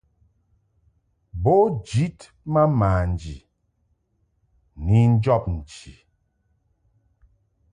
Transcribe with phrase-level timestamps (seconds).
[1.41, 2.17] Bo njid
[2.51, 3.35] ma manji
[4.85, 5.93] ni njɔb nchi.